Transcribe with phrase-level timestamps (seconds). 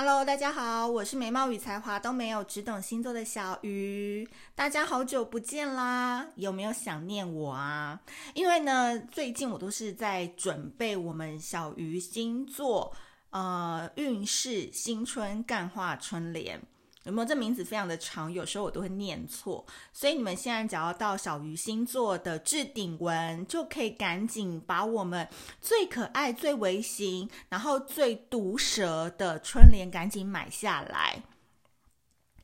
[0.00, 4.28] Hello，大家好，我是美貌与才华都没有，只懂星座的小鱼。
[4.54, 8.00] 大家好久不见啦，有没有想念我啊？
[8.32, 12.94] 因为呢，最近我都是在准备我们小鱼星座
[13.30, 16.62] 呃运势新春干画春联。
[17.04, 17.24] 有没有？
[17.28, 25.28] 这名字非常的长，有时候我都会念错，所以你们现在只要到小鱼星座的置顶文，就可以赶紧把我们
[25.60, 31.22] 最可爱、最微型，然后最毒舌的春联赶紧买下来，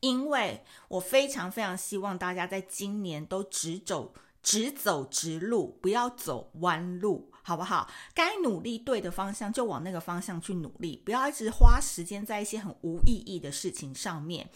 [0.00, 7.32] 因为我非常非常希望大家在今年都直走只走直路，不要走弯路。
[7.46, 7.90] 好不好？
[8.14, 14.48] 该努力对的方向就往那个方向去努力，不要一直花时间在一些很无意义的事情上面。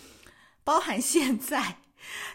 [0.65, 1.81] 包含现在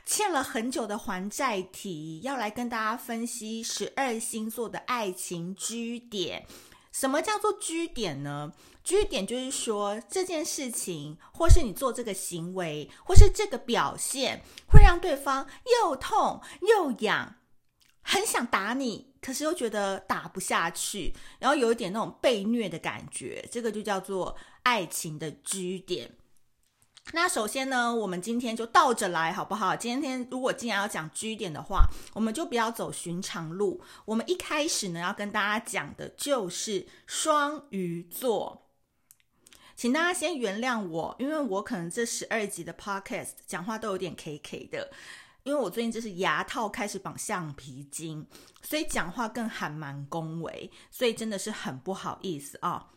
[0.05, 6.45] 欠了很久的还债题，要来跟大家分析十二星座的爱情居点。
[6.91, 15.47] 什么叫做居点呢居点就是说这件事情，或是你做这个行为，或是这个表现，会让对方
[15.81, 17.37] 又痛又痒，
[18.03, 19.11] 很想打你。
[19.21, 26.11] 可是又觉得打不下去，然后有一点那种被虐的感觉，这个就叫做爱情的 G 点。
[27.13, 29.77] 那首先呢，我们今天就倒着来，好不好？
[29.77, 33.81] 今天如果既然要讲 G 点的话，我们就不要走寻常路。
[34.03, 38.67] 我们一开始呢，要跟大家讲的就是双鱼座，
[39.77, 44.91] 请大家先原谅我，因为我可能这十二集的 Podcast 讲话都有点 K K 的。
[45.43, 48.25] 因为我最近就是牙套开始绑橡皮筋，
[48.61, 52.87] 所以讲话更还蛮恭维，所以真的是很不好意思啊、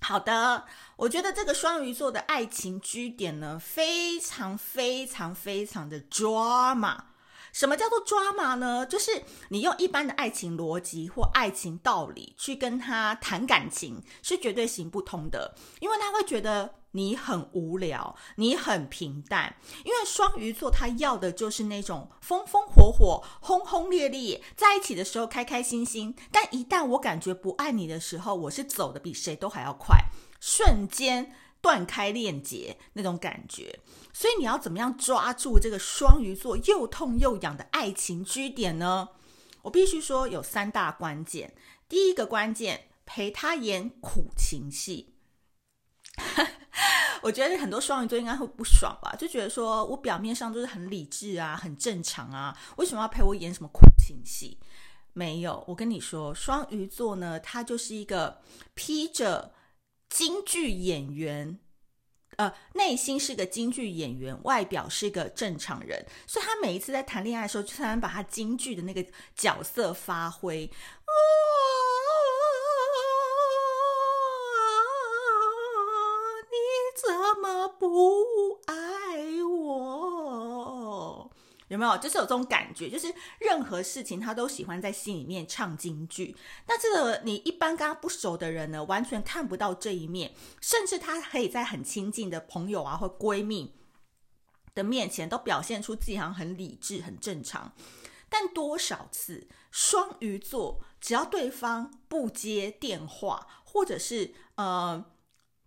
[0.00, 0.64] 好的，
[0.96, 7.11] 我觉得这个双鱼座的爱情居点呢，非常非常非常的 drama。
[7.52, 8.84] 什么叫做抓马呢？
[8.84, 16.74] 就是你用一般的爱情逻辑或爱情道理去跟他谈感情，是绝对行不通的，因为他会觉得。
[16.94, 26.14] 你很无聊，你很平淡，因为双鱼座他要的就是那种风风火火、轰轰烈烈，在一起的时候开开心心。
[26.30, 30.04] 但一旦我感觉不爱你的时候，我是走的比谁都还要快，
[30.38, 33.78] 瞬间断开链接那种感觉。
[34.12, 39.08] 所以你要怎么样抓住这个双鱼座又痛又痒的爱情据点呢？
[39.62, 41.54] 我必须说有三大关键。
[41.88, 45.14] 第一个关键，陪他演苦情戏。
[47.22, 54.58] 我觉得很多双鱼座应该会不爽吧，就觉得说我表面上都是很理智啊，很正常啊，为什么要陪我演什么苦情戏？
[55.12, 58.40] 没有，我跟你说，双鱼座呢，他就是一个
[58.74, 59.52] 披着
[60.14, 61.58] 京剧演员，
[62.36, 69.02] 呃，内心是个京剧演员，外表是个正常人，所以他每一次在谈恋爱的时候，就突然把他京剧的那个
[69.34, 70.70] 角色发挥。
[76.50, 76.56] 你
[77.00, 78.74] 怎么不爱
[79.42, 81.30] 我，
[81.72, 81.96] 有没有？
[81.96, 86.36] 就是有这种感觉，就是任何事情他都喜欢在心里面唱京剧。
[86.66, 93.74] 那这个你一般跟他不熟的人呢，完全看不到这一面，甚至他可以在很亲近的朋友啊或闺蜜
[94.74, 97.72] 的面前都表现出自己好像很理智、很正常。
[98.28, 105.02] 但多少次双鱼座只要对方不接电话，或者是呃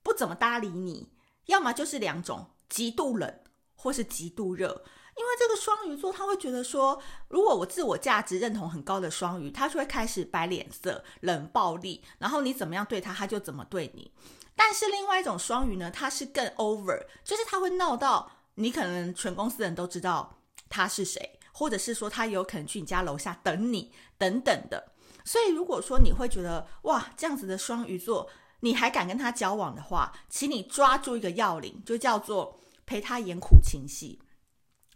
[0.03, 1.09] 不怎么搭理你。
[1.47, 3.39] 要么就是两种，极度冷
[3.73, 4.83] 或是极度热。
[5.17, 14.11] 因为这个双鱼座，他会觉得说，如果我自我价值认同很高的双鱼，他就会开始摆脸色、冷暴力，然后你怎么样对他，他就怎么对你。
[14.55, 20.37] 但是另外一种双鱼呢，他是更 over，就是他会闹到你可能全公司的人都知道
[20.69, 24.91] 他是谁，或者是说他有可能去你家楼下等你等等的。
[25.23, 28.29] 所以如果说你会觉得哇，这样子的双鱼座。
[28.61, 34.19] 你还敢跟他交往的话，请你抓住一个要领，就叫做陪他演苦情戏。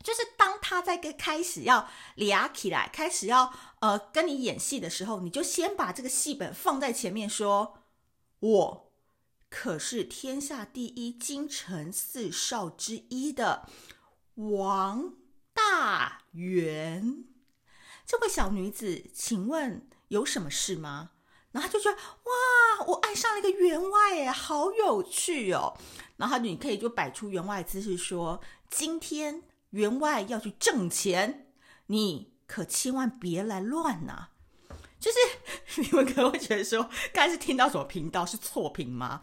[0.04, 7.78] 就是当他在跟开始要俩起来，开始要呃跟你演戏的时候，你就先把这个戏本放在前面说，说
[8.40, 8.92] 我
[9.50, 13.68] 可是天下第一京城四少之一的
[14.36, 15.14] 王
[15.54, 17.26] 大元。
[18.06, 21.12] 这位小女子，请问有什么事吗？
[21.52, 25.76] 然后他就觉得哇，我爱上了一个员外耶，好有趣哦。
[26.18, 28.40] 然后你可以就摆出员外姿势说
[28.70, 31.48] ：“今天员外要去挣钱，
[31.88, 34.30] 你可千万别来乱呐。
[35.00, 35.18] ”就是
[35.82, 39.22] 你们可能会觉得说，刚才是听到什么频道是错频吗？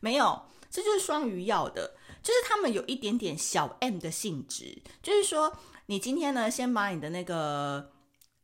[0.00, 5.56] 没有，这就是双鱼要的，就是他们有一点点小 M 的性质，就是说
[5.86, 7.92] 你今天呢，先把你的那个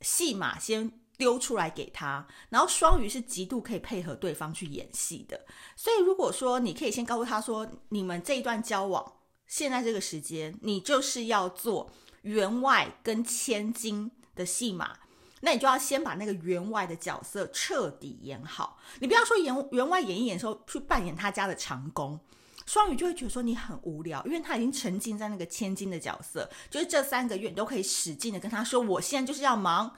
[0.00, 0.92] 戏码先。
[1.18, 2.24] 丢出来给他。
[2.48, 9.14] 然后双鱼是极度可以配合对方去演戏的，所以如果说你可以先告诉他说，你们这一段交往，
[9.48, 11.90] 现在这个时间，你就是要做
[12.22, 14.98] 员外跟千金的戏码。
[15.40, 22.18] 那你就要先把那个员外的角色彻底演好，你不要说员员外演一演的时候去扮演他家的长工，
[22.66, 29.94] 双鱼就会觉得说你很无聊，因为他已经沉浸在那个千金的角色，就是这三个月你都可以使劲的跟他说，我现在就是要忙，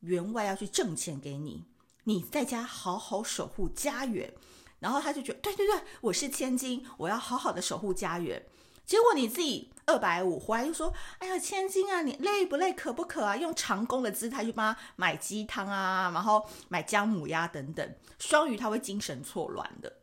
[0.00, 1.62] 员外要去挣钱给你，
[2.04, 4.32] 你在家好好守护家园，
[4.78, 8.42] 然后他就觉得对对对，我是千金，我要好好的守护家园。
[8.86, 12.72] 结果你自己二百五回来就说：“哎呀，千金啊，你累不累？
[12.72, 17.94] 渴不渴啊？”用长工的姿态去帮他买鸡汤啊，然后买姜母鸭等等。
[18.18, 20.00] 双鱼他会精神错乱的，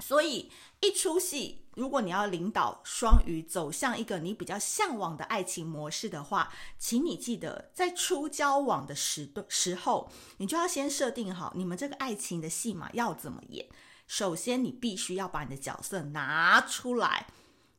[0.00, 0.50] 所以
[0.80, 13.66] 一出戏，如果你要领导双鱼走向一个你比较向往的爱情模式的话，请你记得在初交往的时时候，你就要先设定好你们这个爱情的戏码要怎么演。
[14.06, 17.28] 首先，你必须要把你的角色拿出来。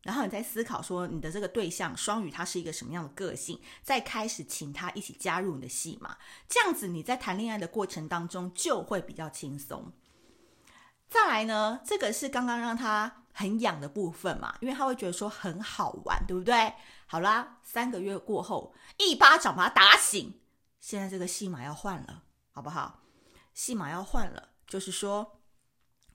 [0.04, 6.18] 然后你再思考说，你的这个对象双鱼他是一个什么样的个性，再开始请他一起加入你的戏码，
[6.50, 9.94] 这样子你在谈恋爱的过程当中就会比较轻松。
[11.08, 16.74] 再来呢，这个是刚刚让他很痒的部分嘛，因为他会觉得说很好玩，对不对？
[17.06, 20.40] 好啦，三个月过后，一巴掌把他打醒，
[20.80, 23.04] 现在这个戏码要换了，好不好？
[23.54, 25.40] 戏码要换了，就是说。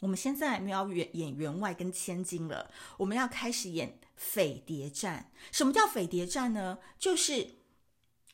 [0.01, 5.31] 我们现在没有演演员外跟千金了，我们要开始演匪谍战。
[5.53, 6.79] 什么叫匪谍战呢？
[6.99, 7.57] 就是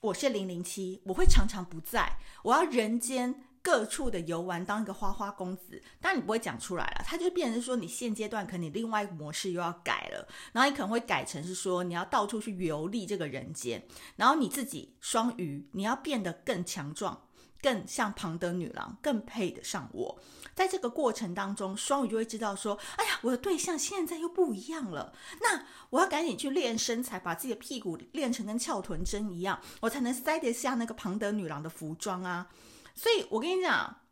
[0.00, 5.82] 我是零零七，我会常常不在，我要人间各处的游玩，当一个花花公子。
[6.00, 13.82] 当然你不会讲出来了，他就变成说你现阶段可能你另外一个模式又要改了，然后你可能会改成是说你要到处去游历这个人间，
[14.16, 17.28] 然后你自己双鱼，你要变得更强壮，
[17.62, 20.20] 更像庞德女郎，更配得上我。
[20.54, 32.48] 在这个过程当中，双鱼就会知道说：“哎呀，我的对象现在又不一样了，那我要赶紧去练身材，把自己的屁股练成跟翘臀针一样，我才能塞得下那个庞德女郎的服装啊！”
[32.94, 34.02] 所以，我跟你讲，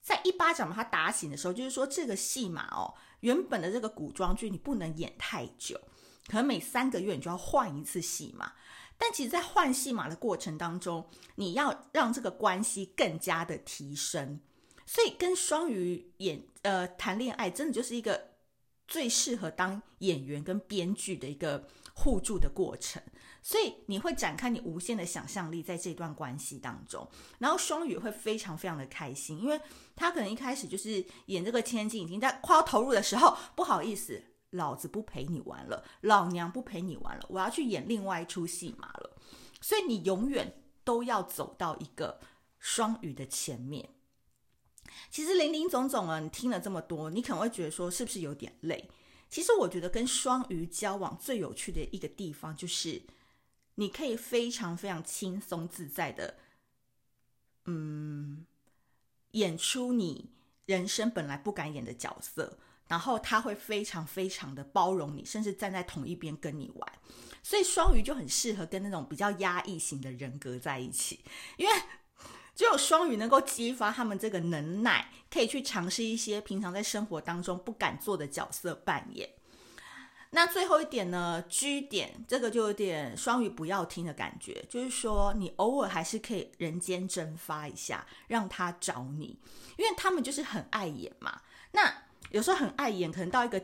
[0.00, 5.80] 在一巴掌把他打醒的时候，就是说这个戏码哦，原本的这个古装剧你不能演太久，
[6.28, 8.52] 可能每三个月你就要换一次戏码。
[8.96, 11.04] 但其实，在换戏码的过程当中，
[11.34, 14.40] 你要让这个关系更加的提升。
[14.86, 18.30] 所以跟双鱼演呃谈恋爱，真的就是一个
[18.86, 23.02] 最适合当演员跟编剧的一个互助的过程。
[23.42, 27.06] 所以你会展开你无限的想象力在这段关系当中，
[27.38, 29.60] 然后双鱼会非常非常的开心，因为
[29.94, 39.14] 他可能一开始就是演这个千金，已经在快要投入的时候，不好意思，老子不陪你玩了，老娘不陪你玩了，我要去演另外一出戏码了。
[39.60, 42.20] 所以你永远都要走到一个
[42.58, 43.93] 双鱼的前面。
[45.10, 48.88] 其实林林总总啊，你听了这么多，你可能会觉得说是不是有点累？
[49.30, 53.02] 其实我觉得跟双鱼交往最有趣的一个地方，就是
[53.74, 56.36] 你可以非常非常轻松自在的，
[57.64, 58.46] 嗯，
[59.32, 60.30] 演出你
[60.66, 66.92] 人生本来不敢演的角色，然后他会非常非常的包容你，甚至站在同一边跟你玩。
[67.42, 71.20] 所以双鱼就很适合跟那种比较压抑型的人格在一起，
[71.56, 71.72] 因为。
[72.54, 79.28] 只有双鱼能够激发他们这个能耐，可以去尝试一些平常在生活当中不敢做的角色扮演。
[80.30, 89.38] 那最后一点呢，G 点这个就有点双鱼不要听的感觉，就是说你偶尔还是可以人间蒸发一下，让他找你，
[89.76, 91.40] 因为他们就是很爱演嘛。
[91.72, 93.60] 那有时候很爱演，可能到一个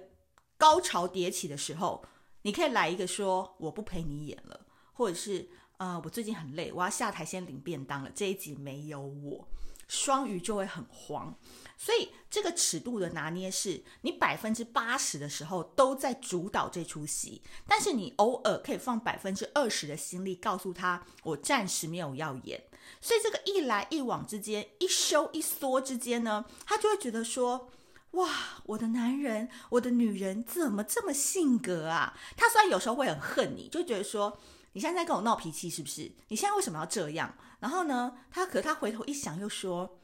[0.57, 2.05] 高潮迭起的时候，
[2.43, 4.61] 你可以来一个说我不陪你演了，
[4.93, 5.49] 或者是。
[5.81, 8.11] 啊、呃，我最近很累，我要下台先领便当了。
[8.15, 9.49] 这一集没有我，
[9.89, 11.35] 双鱼就会很慌。
[11.79, 22.63] 所以这个尺度的拿捏是，你百分之八十的时候都在主导这出戏，但是你偶尔可以放百分之二十的心力，告诉他我暂时没有要演。
[23.01, 27.71] 所以这个一来一往之间，一收一缩之间呢，他就会觉得说，
[28.11, 28.29] 哇，
[28.67, 32.19] 我的男人，我的女人怎么这么性格啊？
[32.37, 34.39] 他虽然有时候会很恨你，就觉得说。
[34.73, 36.13] 你现在在跟我闹脾气是不是？
[36.29, 37.37] 你现在为什么要这样？
[37.59, 39.99] 然后呢，他可他回头一想，又说：“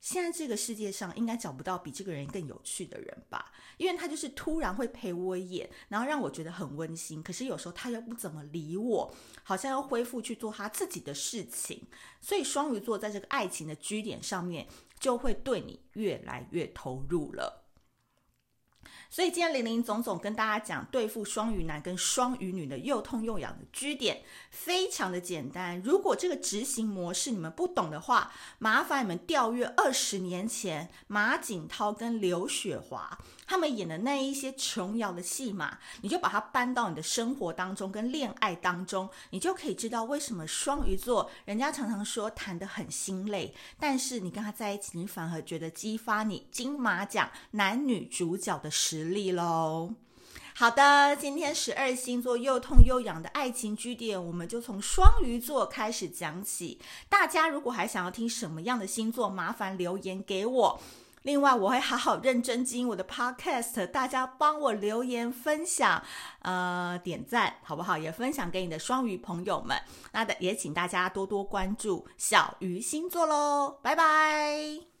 [0.00, 3.52] 现在这个世界上应该找不到比这个人更有趣的人吧？
[3.76, 7.22] 因为他就是突然会陪我演，然后让我觉得很温馨。
[7.22, 11.86] 可是有时候他又不怎么理我，好像要恢复去做他自己的事情。
[12.20, 14.66] 所以双鱼座在这个爱情的居点上面，
[14.98, 17.62] 就会对你越来越投入了。”
[19.10, 25.80] 所以今天林林总总跟大家讲对付双鱼男跟双鱼女的又痛又痒的据点，非常的简单。
[25.82, 49.94] 如果这个执行模式你们不懂的话，麻烦你们调阅二十年前马景涛跟刘雪华他们演的那一些琼瑶的戏码，你就把它搬到你的生活当中跟恋爱当中，你就可以知道为什么双鱼座人家常常说谈得很心累，但是你跟他在一起，你反而觉得激发你金马奖男女主角的实力喽。
[50.56, 56.78] 好的，今天十二星座又痛又痒的爱情据点，我们就从双鱼座开始讲起。
[57.08, 60.80] 大家如果还想要听什么样的星座，麻烦留言给我。
[61.24, 66.02] 另外，我会好好认真经营我的 Podcast，大家帮我留言分享，
[66.40, 67.96] 呃，点赞好不好？
[67.96, 69.74] 也分享给你的双鱼朋友们。
[70.12, 74.93] 那的也请大家多多关注小鱼星座喽，拜拜。